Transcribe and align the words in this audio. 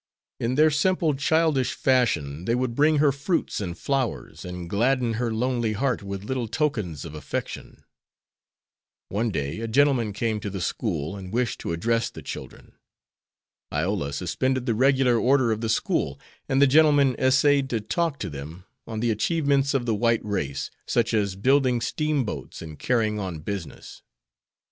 In 0.39 0.55
their 0.55 0.71
simple 0.71 1.13
childish 1.13 1.75
fashion 1.75 2.45
they 2.45 2.55
would 2.55 2.73
bring 2.73 2.97
her 2.97 3.11
fruits 3.11 3.61
and 3.61 3.77
flowers, 3.77 4.43
and 4.43 4.67
gladden 4.67 5.13
her 5.21 5.31
lonely 5.31 5.73
heart 5.73 6.01
with 6.01 6.23
little 6.23 6.47
tokens 6.47 7.05
of 7.05 7.13
affection. 7.13 7.83
One 9.09 9.29
day 9.29 9.59
a 9.59 9.67
gentleman 9.67 10.11
came 10.11 10.39
to 10.39 10.49
the 10.49 10.59
school 10.59 11.15
and 11.15 11.31
wished 11.31 11.59
to 11.59 11.71
address 11.71 12.09
the 12.09 12.23
children. 12.23 12.71
Iola 13.71 14.11
suspended 14.11 14.65
the 14.65 14.73
regular 14.73 15.19
order 15.19 15.51
of 15.51 15.61
the 15.61 15.69
school, 15.69 16.19
and 16.49 16.59
the 16.59 16.65
gentleman 16.65 17.15
essayed 17.19 17.69
to 17.69 17.79
talk 17.79 18.17
to 18.21 18.29
them 18.31 18.63
on 18.87 19.01
the 19.01 19.11
achievements 19.11 19.75
of 19.75 19.85
the 19.85 19.93
white 19.93 20.25
race, 20.25 20.71
such 20.87 21.13
as 21.13 21.35
building 21.35 21.79
steamboats 21.79 22.59
and 22.63 22.79
carrying 22.79 23.19
on 23.19 23.37
business. 23.41 24.01